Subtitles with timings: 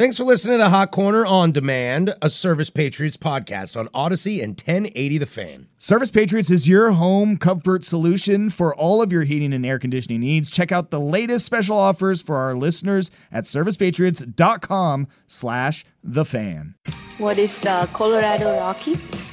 [0.00, 4.40] Thanks for listening to the Hot Corner on Demand, a Service Patriots podcast on Odyssey
[4.40, 5.68] and 1080 The Fan.
[5.76, 10.20] Service Patriots is your home comfort solution for all of your heating and air conditioning
[10.20, 10.50] needs.
[10.50, 16.76] Check out the latest special offers for our listeners at servicepatriots.com slash the fan.
[17.18, 19.30] What is the Colorado Rockies?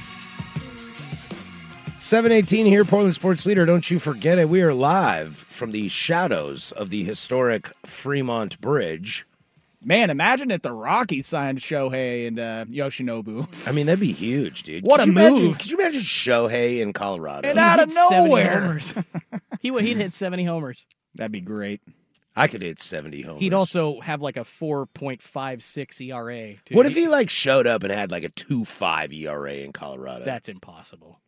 [1.96, 3.64] 718 here, Portland Sports Leader.
[3.64, 4.50] Don't you forget it.
[4.50, 9.24] We are live from the shadows of the historic Fremont Bridge.
[9.80, 13.46] Man, imagine if the Rockies signed Shohei and uh, Yoshinobu.
[13.66, 14.82] I mean, that'd be huge, dude.
[14.84, 15.58] What could a you Imagine, move.
[15.58, 17.48] could you imagine Shohei in Colorado?
[17.48, 18.60] And out of He'd hit 70 nowhere.
[18.60, 18.94] homers.
[19.60, 20.84] he would he'd hit 70 homers.
[21.14, 21.80] That'd be great.
[22.34, 23.40] I could hit 70 homers.
[23.40, 26.54] He'd also have like a 4.56 ERA.
[26.64, 26.74] too.
[26.74, 30.24] What if he like showed up and had like a 2.5 ERA in Colorado?
[30.24, 31.20] That's impossible.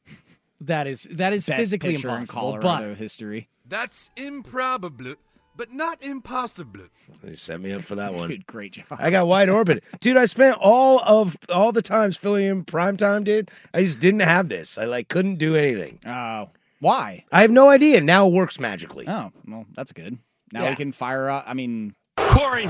[0.63, 2.59] That is that is Best physically pitcher in impossible.
[2.61, 3.49] Colorado history.
[3.67, 5.15] That's improbable,
[5.57, 6.87] but not impossible.
[7.23, 8.29] They set me up for that one.
[8.29, 8.87] Dude, great job.
[8.99, 9.81] I got WideOrbit.
[10.01, 13.51] Dude, I spent all of all the times filling in prime time, dude.
[13.75, 14.79] I just didn't have this.
[14.79, 15.99] I like couldn't do anything.
[16.07, 17.25] Oh, why?
[17.33, 18.01] I have no idea.
[18.01, 19.05] Now it works magically.
[19.09, 20.19] Oh, well, that's good.
[20.53, 20.71] Now Yeah.
[20.71, 21.45] we can fire up.
[21.47, 22.63] I mean, Corey,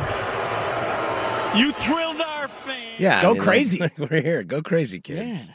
[1.58, 2.98] you thrilled our fans.
[2.98, 3.78] Yeah, I Go mean, crazy.
[3.80, 4.42] like, we're here.
[4.42, 5.50] Go crazy, kids.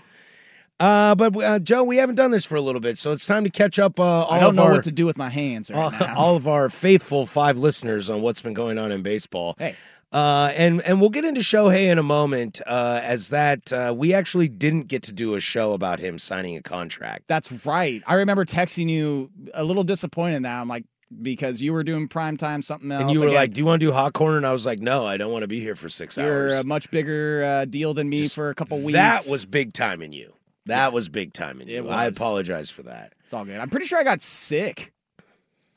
[0.79, 3.43] Uh, but uh, Joe, we haven't done this for a little bit, so it's time
[3.45, 3.99] to catch up.
[3.99, 6.07] Uh, all I don't of know our, what to do with my hands right all,
[6.17, 9.55] all of our faithful five listeners on what's been going on in baseball.
[9.57, 9.75] Hey.
[10.11, 12.61] Uh, and and we'll get into Shohei in a moment.
[12.65, 16.55] Uh, as that uh, we actually didn't get to do a show about him signing
[16.55, 17.23] a contract.
[17.27, 18.01] That's right.
[18.05, 20.61] I remember texting you a little disappointed now.
[20.61, 20.85] I'm like,
[21.21, 23.01] because you were doing prime time something else.
[23.03, 24.65] and you were Again, like, "Do you want to do hot corner?" And I was
[24.65, 27.43] like, "No, I don't want to be here for 6 you're hours." a much bigger
[27.43, 28.97] uh, deal than me Just- for a couple weeks.
[28.97, 30.33] That was big time in you.
[30.65, 31.87] That was big time in you.
[31.89, 33.13] I apologize for that.
[33.23, 33.59] It's all good.
[33.59, 34.91] I'm pretty sure I got sick.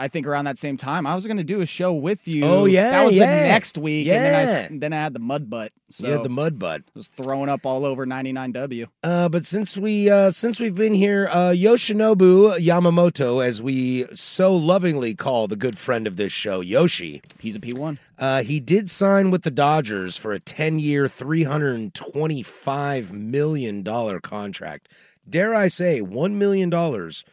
[0.01, 2.45] I think around that same time, I was going to do a show with you.
[2.45, 3.43] Oh, yeah, that was yeah.
[3.43, 5.73] the next week, and then I then I had the mud butt.
[5.91, 6.83] So you had the mud butt.
[6.95, 8.87] was throwing up all over 99W.
[9.03, 14.55] Uh, but since we uh, since we've been here, uh, Yoshinobu Yamamoto, as we so
[14.55, 17.99] lovingly call the good friend of this show, Yoshi, He's a P1.
[18.19, 22.43] uh, he did sign with the Dodgers for a ten year, three hundred and twenty
[22.45, 24.89] five million dollar contract.
[25.29, 27.25] Dare I say, one million dollars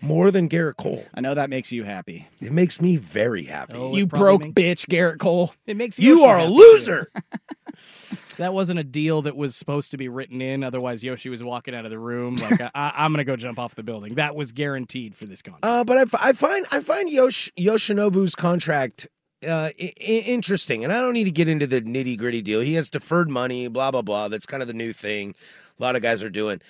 [0.00, 1.04] more than Gerrit Cole.
[1.14, 2.28] I know that makes you happy.
[2.40, 3.74] It makes me very happy.
[3.76, 5.52] Oh, it you probably broke makes- bitch, Gerrit Cole.
[5.66, 6.58] It makes you Yoshi are a happy, too.
[6.58, 7.10] loser.
[8.38, 10.62] That wasn't a deal that was supposed to be written in.
[10.62, 13.58] Otherwise, Yoshi was walking out of the room like, I, I'm going to go jump
[13.58, 14.16] off the building.
[14.16, 15.64] That was guaranteed for this contract.
[15.64, 19.06] Uh, but I, f- I find I find Yosh, Yoshinobu's contract
[19.42, 22.60] uh, I- I- interesting, and I don't need to get into the nitty gritty deal.
[22.60, 24.28] He has deferred money, blah blah blah.
[24.28, 25.34] That's kind of the new thing.
[25.78, 26.60] A lot of guys are doing.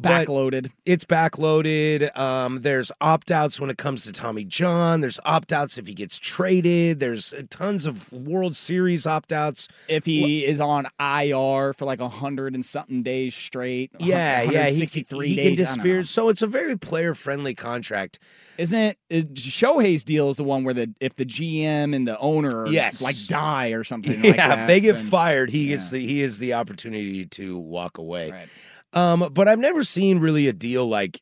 [0.00, 0.70] Backloaded.
[0.86, 2.16] it's backloaded.
[2.18, 5.00] Um, there's opt outs when it comes to Tommy John.
[5.00, 7.00] There's opt outs if he gets traded.
[7.00, 9.68] There's tons of World Series opt outs.
[9.88, 13.90] If he is on IR for like a hundred and something days straight.
[13.98, 15.46] Yeah, yeah, he, 163 he days.
[15.48, 16.04] can disappear.
[16.04, 18.18] So it's a very player friendly contract.
[18.58, 18.98] Isn't it?
[19.10, 23.00] uh, Shohei's deal is the one where the if the GM and the owner Yes.
[23.02, 24.12] like die or something.
[24.22, 27.24] yeah, like that, if they get then- fired, he gets the he is the opportunity
[27.26, 28.30] to walk away.
[28.30, 28.48] Right.
[28.92, 31.20] Um, but I've never seen really a deal like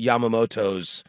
[0.00, 1.04] Yamamoto's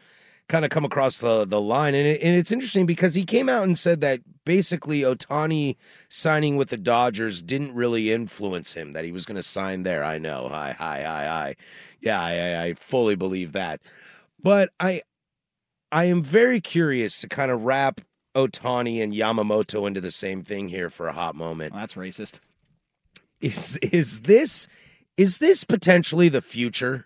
[0.48, 3.48] kind of come across the the line, and, it, and it's interesting because he came
[3.48, 5.76] out and said that basically Ohtani
[6.08, 10.02] signing with the Dodgers didn't really influence him; that he was going to sign there.
[10.02, 11.56] I know, hi, hi, hi, hi.
[12.00, 13.80] Yeah, I, I, I fully believe that,
[14.42, 15.02] but I
[15.92, 18.00] I am very curious to kind of wrap
[18.34, 22.40] Ohtani and Yamamoto into the same thing here for a hot moment Well, that's racist.
[23.40, 24.66] is is this
[25.20, 27.04] is this potentially the future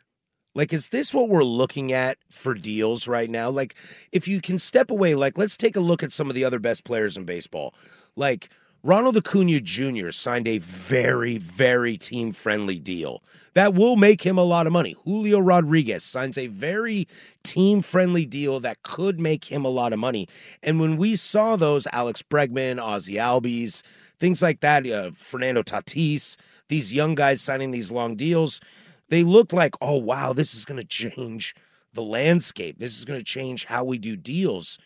[0.55, 3.75] like is this what we're looking at for deals right now like
[4.13, 6.61] if you can step away like let's take a look at some of the other
[6.61, 7.75] best players in baseball
[8.15, 8.51] like
[8.85, 10.11] Ronald Acuna Jr.
[10.11, 13.23] signed a very, very team friendly deal
[13.55, 14.95] that will make him a lot of money.
[15.05, 17.09] Julio Rodriguez signs a very
[17.45, 20.29] team friendly deal that could make him a lot of money.
[20.63, 23.83] And when we saw those, Alex Bregman, Ozzy Albies,
[24.19, 26.37] things like that, uh, Fernando Tatis,
[26.69, 28.61] these young guys signing these long deals,
[29.09, 31.55] they look like, oh, wow, this is going to change
[31.93, 32.79] the landscape.
[32.79, 34.79] This is going to change how we do deals.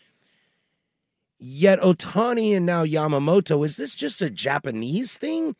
[1.39, 5.55] Yet Ohtani and now Yamamoto, is this just a Japanese thing?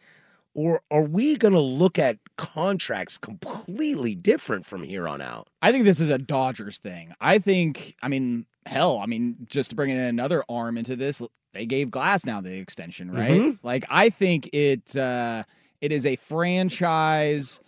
[0.54, 5.48] Or are we going to look at contracts completely different from here on out?
[5.62, 7.14] I think this is a Dodgers thing.
[7.22, 11.22] I think, I mean, hell, I mean, just to bring in another arm into this,
[11.54, 13.40] they gave Glasnow the extension, right?
[13.42, 13.60] Mhm.
[13.64, 15.44] Like, I think it uh,
[15.82, 17.60] it is a franchise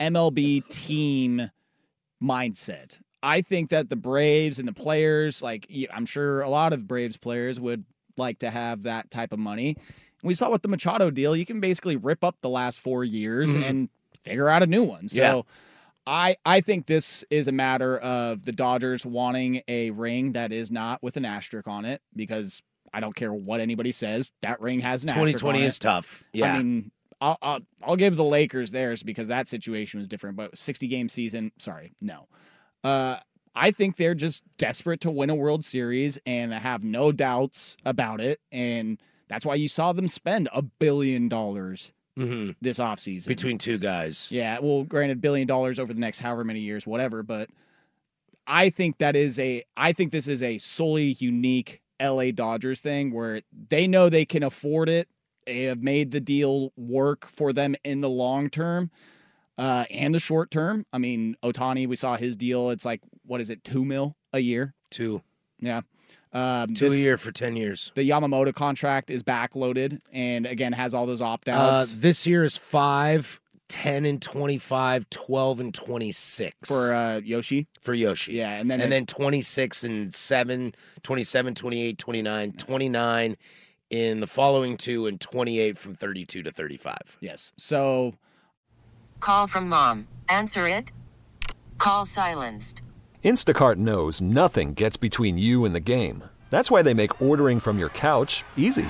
[0.00, 1.50] MLB team
[2.22, 2.98] mindset.
[3.22, 7.16] I think that the Braves and the players, like I'm sure a lot of Braves
[7.16, 7.84] players would
[8.16, 9.76] like to have that type of money.
[10.22, 13.54] We saw with the Machado deal, you can basically rip up the last four years
[13.54, 13.68] Mhm.
[13.68, 13.88] and
[14.24, 15.08] figure out a new one.
[15.08, 15.42] So Yeah.
[16.06, 20.70] I I think this is a matter of the Dodgers wanting a ring that is
[20.70, 22.62] not with an asterisk on it because
[22.94, 25.66] I don't care what anybody says, that ring has an asterisk 2020 is it.
[25.68, 26.24] is tough.
[26.32, 26.54] Yeah.
[26.54, 26.90] I mean,
[27.20, 30.36] I'll, I'll I'll give the Lakers theirs because that situation was different.
[30.36, 32.26] But 60 game season, sorry, no.
[32.84, 33.16] Uh,
[33.54, 38.20] I think they're just desperate to win a World Series and have no doubts about
[38.20, 38.98] it, and
[39.28, 42.54] that's why you saw them spend a billion dollars Mhm.
[42.60, 43.28] this offseason.
[43.28, 44.30] between two guys.
[44.30, 47.22] Yeah, well, granted, billion dollars over the next however many years, whatever.
[47.22, 47.48] But
[48.46, 53.10] I think that is a, I think this is a solely unique LA Dodgers thing
[53.12, 55.08] where they know they can afford it.
[55.46, 58.90] They have made the deal work for them in the long term
[59.56, 60.84] uh, and the short term.
[60.92, 62.70] I mean, Ohtani, we saw his deal.
[62.70, 64.74] It's like, what is it, two mil a year?
[64.90, 65.22] Two.
[65.60, 65.82] Yeah.
[66.32, 67.92] Um, Two a year for 10 years.
[67.94, 71.94] The Yamamoto contract is backloaded and again has all those opt Uh, outs.
[71.94, 76.68] this year is 5, 10 and 25, 12 and 26.
[76.68, 77.68] for uh, Yoshi.
[77.80, 78.34] for Yoshi.
[78.34, 83.36] Yeah, and then and it- then 26 and 7, 27, 28, 29, 29
[83.90, 87.18] in the following two, and 28 from 32 to 35.
[87.20, 87.52] Yes.
[87.56, 88.14] So
[89.20, 90.06] Call from mom.
[90.28, 90.92] Answer it.
[91.78, 92.82] Call silenced.
[93.24, 96.22] Instacart knows nothing gets between you and the game.
[96.50, 98.86] That's why they make ordering from your couch easy.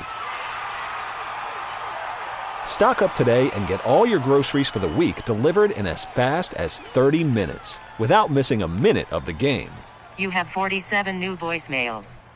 [2.66, 6.52] Stock up today and get all your groceries for the week delivered in as fast
[6.54, 9.70] as 30 minutes without missing a minute of the game.
[10.18, 12.18] You have 47 new voicemails.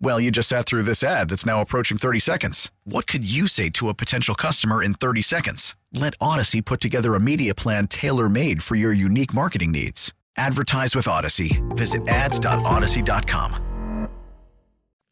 [0.00, 2.70] Well, you just sat through this ad that's now approaching 30 seconds.
[2.84, 5.74] What could you say to a potential customer in 30 seconds?
[5.92, 10.12] Let Odyssey put together a media plan tailor made for your unique marketing needs.
[10.36, 11.62] Advertise with Odyssey.
[11.70, 14.08] Visit ads.odyssey.com.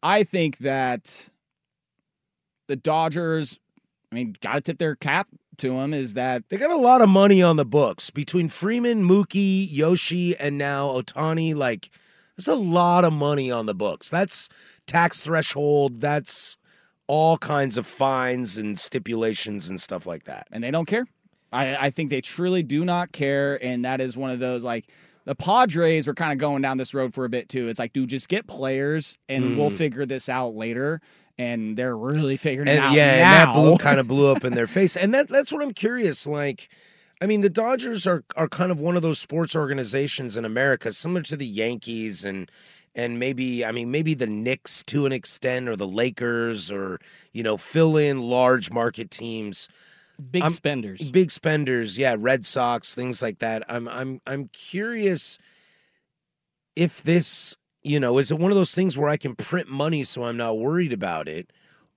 [0.03, 1.29] I think that
[2.67, 3.59] the Dodgers,
[4.11, 5.27] I mean, got to tip their cap
[5.57, 9.03] to them is that They got a lot of money on the books between Freeman,
[9.03, 11.55] Mookie, Yoshi, and now Ohtani.
[11.55, 11.89] Like,
[12.37, 14.09] there's a lot of money on the books.
[14.09, 14.49] That's
[14.87, 16.01] tax threshold.
[16.01, 16.57] That's
[17.07, 20.47] all kinds of fines and stipulations and stuff like that.
[20.51, 21.05] and they don't care.
[21.53, 24.87] I, I think they truly do not care, and that is one of those like
[25.25, 27.67] the Padres were kind of going down this road for a bit too.
[27.67, 29.77] It's like, dude, just get players, and we'll Mhm.
[29.77, 31.01] figure this out later.
[31.37, 34.45] And they're really figuring it and out yeah, and that blew kind of blew up
[34.45, 34.95] in their face.
[34.95, 36.25] And that that's what I'm curious.
[36.25, 36.69] Like,
[37.21, 40.91] I mean, the Dodgers are are kind of one of those sports organizations in America,
[40.93, 42.49] similar to the Yankees and
[42.95, 46.99] and maybe I mean maybe the Knicks to an extent, or the Lakers, or
[47.33, 49.69] you know, fill in large market teams.
[50.31, 51.11] Big I'm- spenders.
[51.11, 53.63] Big spenders, yeah, Red Sox, things like that.
[53.67, 55.37] I'm I'm I'm curious
[56.75, 60.03] if this, you know, is it one of those things where I can print money
[60.03, 61.51] so I'm not worried about it?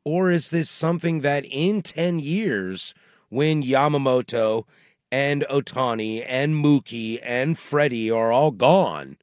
[0.04, 2.94] Or is this something that in 10 years,
[3.28, 4.64] when Yamamoto
[5.10, 9.16] and Ohtani and Mookie and Freddie are all gone,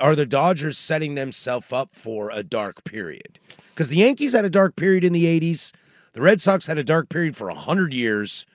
[0.00, 3.38] are the Dodgers setting themselves up for a dark period?
[3.74, 5.72] Because the Yankees had a dark period in the 80s.
[6.12, 8.46] The Red Sox had a dark period for 100 years.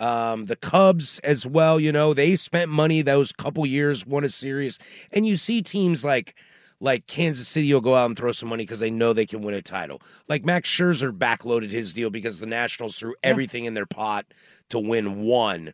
[0.00, 4.28] Um, the Cubs as well, you know, they spent money those couple years, won a
[4.28, 4.78] series.
[5.12, 6.34] And you see teams like
[6.80, 9.42] like Kansas City will go out and throw some money because they know they can
[9.42, 10.02] win a title.
[10.28, 14.26] Like Max Scherzer backloaded his deal because the Nationals threw everything in their pot
[14.70, 15.72] to win one.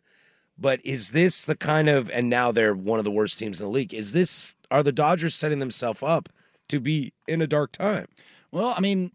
[0.57, 3.65] But is this the kind of and now they're one of the worst teams in
[3.65, 3.93] the league?
[3.93, 6.29] Is this are the Dodgers setting themselves up
[6.69, 8.07] to be in a dark time?
[8.51, 9.11] Well, I mean,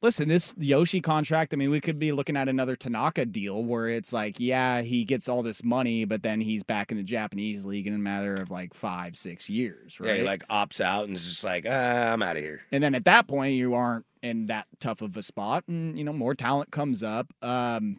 [0.00, 3.88] listen, this Yoshi contract, I mean, we could be looking at another Tanaka deal where
[3.88, 7.64] it's like, yeah, he gets all this money, but then he's back in the Japanese
[7.64, 10.08] league in a matter of like five, six years, right?
[10.08, 12.62] Yeah, he like opts out and is just like, ah, I'm out of here.
[12.72, 16.04] And then at that point, you aren't in that tough of a spot, and you
[16.04, 17.32] know more talent comes up.
[17.42, 17.98] Um,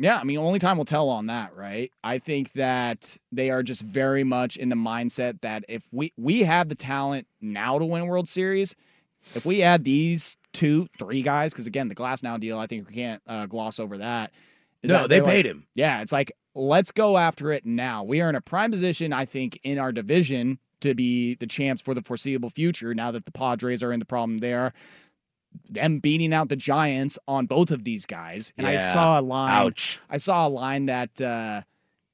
[0.00, 1.92] yeah, I mean, only time will tell on that, right?
[2.02, 6.42] I think that they are just very much in the mindset that if we we
[6.42, 8.74] have the talent now to win World Series,
[9.34, 12.94] if we add these two, three guys, because again, the Glasnow deal, I think we
[12.94, 14.32] can't uh, gloss over that.
[14.82, 15.66] No, that they paid like- him.
[15.74, 18.02] Yeah, it's like let's go after it now.
[18.02, 21.82] We are in a prime position, I think, in our division to be the champs
[21.82, 22.94] for the foreseeable future.
[22.94, 24.72] Now that the Padres are in the problem there,
[25.68, 29.50] them beating out the Giants on both of these guys, and I saw a line.
[29.50, 30.00] Ouch.
[30.10, 31.20] I saw a line that.
[31.20, 31.62] Uh,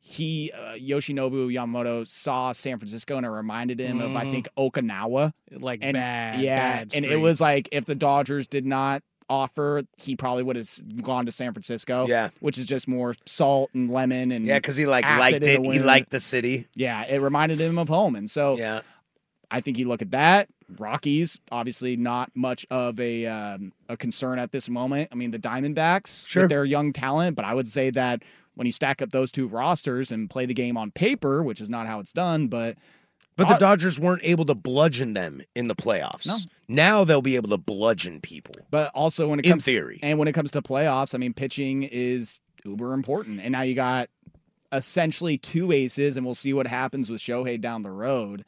[0.09, 4.31] he uh, Yoshinobu Yamamoto saw San Francisco and it reminded him of I Mhm.
[4.31, 8.65] think Okinawa Like and bad, yeah bad and it was like if the Dodgers did
[8.65, 12.31] not offer he probably would have gone to San Francisco Yeah.
[12.39, 15.65] which is just more salt and lemon and Yeah, because he like liked it.
[15.67, 16.69] He liked the city.
[16.77, 18.83] yeah it reminded him of home and so Yeah.
[19.51, 20.49] I think you look at that
[20.79, 25.39] Rockies obviously not much of a um, a concern at this moment I mean the
[25.39, 26.43] Diamondbacks Sure.
[26.45, 28.23] with their young talent but I would say that
[28.55, 31.71] when you stack up those two rosters and play the game on paper which is
[31.71, 32.77] not how it's done but
[33.37, 36.27] But the Dodgers weren't able to bludgeon them in the playoffs.
[36.27, 36.37] No.
[36.69, 38.55] Now they'll be able to bludgeon people.
[38.71, 40.01] But also when it comes In theory.
[40.03, 43.41] and when it comes to playoffs, I mean pitching is uber important.
[43.41, 44.09] And now you got
[44.73, 48.45] essentially two aces, and we'll see what happens with Shohei down the road.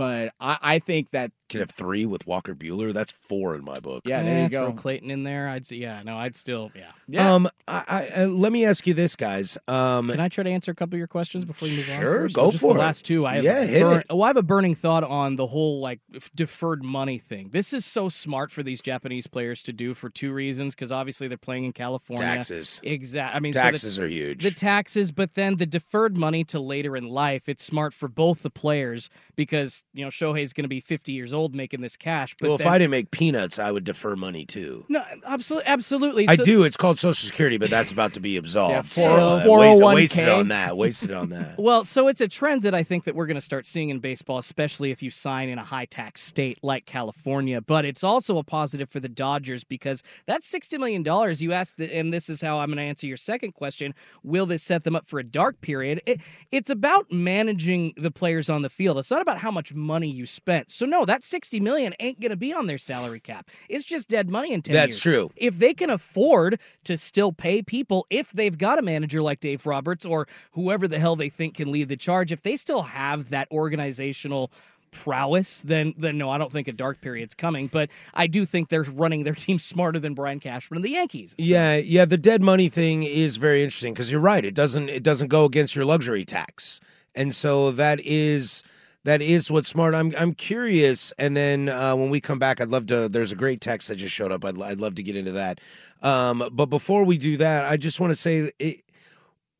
[0.00, 2.90] But I, I think that Can have three with Walker Buehler.
[2.94, 4.00] That's four in my book.
[4.06, 4.72] yeah, there you throw go.
[4.78, 5.46] Clayton in there.
[5.46, 6.92] I'd say, yeah, no, I'd still, yeah.
[7.06, 7.34] Yeah.
[7.34, 7.84] Um, I,
[8.16, 9.58] I, uh, let me ask you this, guys.
[9.68, 11.98] Um, Can I try to answer a couple of your questions before you move on?
[12.00, 12.82] Sure, go just for the it.
[12.82, 13.26] last two.
[13.26, 14.06] I have Yeah, a hit burn- it.
[14.08, 17.50] Well, I have a burning thought on the whole like f- deferred money thing.
[17.52, 20.74] This is so smart for these Japanese players to do for two reasons.
[20.74, 22.24] Because obviously they're playing in California.
[22.24, 22.80] taxes.
[22.84, 23.36] Exactly.
[23.36, 24.44] I mean, so the- Taxes are huge.
[24.44, 27.48] the taxes, but then the deferred money to later in life.
[27.50, 31.34] It's smart for both the players because you know Shohei's going to be 50 years
[31.34, 32.34] old making this cash.
[32.38, 34.84] But well, if I didn't make peanuts, I would defer money too.
[34.88, 36.28] no, absolutely, absolutely.
[36.28, 36.64] I So- do.
[36.64, 38.72] It's called Social Security, but that's about to be absolved.
[38.74, 39.94] Yeah, so, uh, 401k.
[39.94, 40.76] wasted on that.
[40.76, 41.58] Wasted on that.
[41.58, 43.98] Well, so it's a trend that I think that we're going to start seeing in
[43.98, 47.60] baseball, especially if you sign in a high tax state like California.
[47.60, 51.42] But it's also a positive for the Dodgers because that's sixty million dollars.
[51.42, 54.46] You asked, the, and this is how I'm going to answer your second question: Will
[54.46, 56.00] this set them up for a dark period?
[56.06, 56.20] It,
[56.52, 58.98] it's about managing the players on the field.
[58.98, 60.70] It's not about how much money you spent.
[60.70, 63.48] So no, that sixty million ain't going to be on their salary cap.
[63.68, 65.00] It's just dead money in ten That's years.
[65.00, 65.30] true.
[65.36, 69.66] If they can afford to still pay people, if they've got a manager like Dave
[69.66, 73.30] Roberts or whoever the hell they think can lead the charge, if they still have
[73.30, 74.50] that organizational
[74.92, 77.68] prowess, then then no, I don't think a dark period's coming.
[77.68, 81.30] But I do think they're running their team smarter than Brian Cashman and the Yankees.
[81.30, 82.04] So- Yeah, yeah.
[82.04, 84.44] The dead money thing is very interesting because you're right.
[84.44, 86.80] It doesn't it doesn't go against your luxury tax,
[87.14, 88.62] and so that is
[89.04, 89.94] that is what's smart.
[89.94, 93.08] I'm I'm curious, and then uh, when we come back, I'd love to.
[93.08, 94.44] There's a great text that just showed up.
[94.44, 95.60] I'd I'd love to get into that.
[96.02, 98.50] Um, but before we do that, I just want to say.
[98.58, 98.82] It,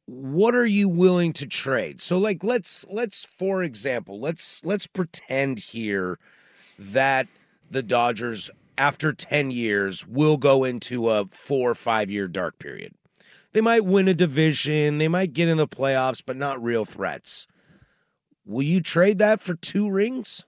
[0.06, 5.60] what are you willing to trade so like let's let's for example let's let's pretend
[5.60, 6.18] here
[6.76, 7.28] that
[7.70, 12.92] the dodgers after 10 years will go into a four or five year dark period
[13.52, 17.46] they might win a division they might get in the playoffs but not real threats
[18.50, 20.44] will you trade that for two rings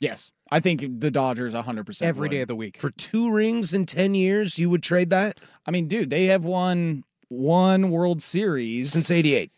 [0.00, 2.78] Yes, I think the Dodgers 100 percent every day of the week.
[2.78, 6.44] for two rings in 10 years you would trade that I mean, dude, they have
[6.44, 9.52] won one World Series since 88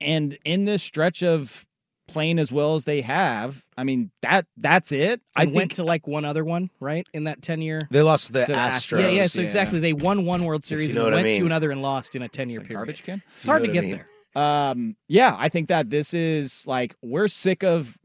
[0.00, 1.64] and in this stretch of
[2.08, 5.22] playing as well as they have, I mean that that's it.
[5.34, 7.06] I I think went to like one other one, right?
[7.14, 7.78] In that ten year.
[7.90, 9.26] they lost to the The astros Yeah, yeah.
[9.26, 9.44] So yeah.
[9.44, 11.80] exactly, they won one World Series you know and what I went to another and
[11.80, 12.78] lost in a ten year Like period.
[12.80, 13.22] garbage can.
[13.38, 13.90] It's hard to get I mean.
[13.92, 14.08] there.
[14.34, 17.98] Um, yeah, I think that this is like we're sick of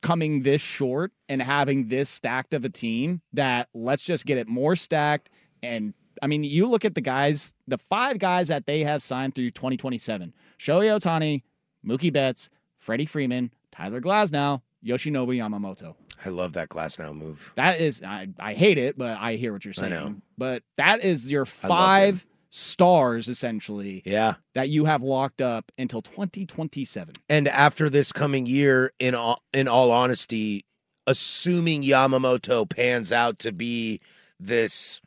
[0.00, 4.46] coming this short and having this stacked of a team that let's just get it
[4.48, 5.30] more stacked.
[5.62, 9.34] And I mean, you look at the guys, the five guys that they have signed
[9.34, 11.42] through 2027 Shohei Ohtani,
[11.86, 15.94] Mookie Betts, Freddie Freeman, Tyler Glasnow, Yoshinobu Yamamoto.
[16.24, 19.64] i love that Glasnow move That is, I, I hate it, but I hear what
[19.64, 19.90] you're I saying.
[19.92, 20.16] know.
[20.36, 27.12] But that is your five stars essentially yeah that you have locked up until 2027.
[27.28, 30.64] And after this coming year, in all, in all honesty,
[31.08, 34.00] assuming Yamamoto pans out to be
[34.38, 35.00] this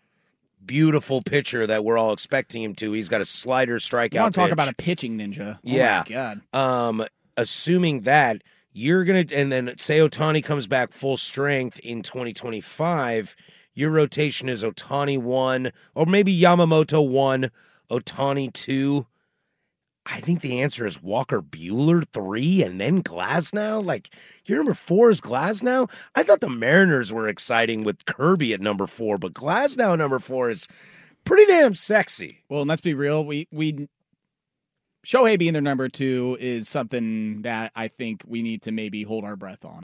[0.65, 2.91] beautiful pitcher that we're all expecting him to.
[2.91, 4.13] He's got a slider strikeout.
[4.15, 4.53] You want to talk pitch.
[4.53, 5.55] about a pitching ninja?
[5.55, 6.03] Oh Yeah.
[6.05, 6.41] my god.
[6.51, 7.05] Um,
[7.37, 8.41] assuming that
[8.73, 13.35] you're gonna, and then say Ohtani comes back full strength in 2025,
[13.77, 17.51] your rotation is Ohtani one, or maybe Yamamoto one,
[17.91, 19.05] Ohtani two.
[20.03, 23.83] I think the answer is Walker Buehler three, and then Glasnow.
[23.83, 24.09] Like
[24.45, 25.91] your number four is Glasnow.
[26.15, 30.49] I thought the Mariners were exciting with Kirby at number four, but Glasnow number four
[30.49, 30.67] is
[31.23, 32.43] pretty damn sexy.
[32.49, 33.23] Well, and let's be real.
[33.25, 33.87] We we
[35.05, 39.23] Shohei being their number two is something that I think we need to maybe hold
[39.23, 39.83] our breath on.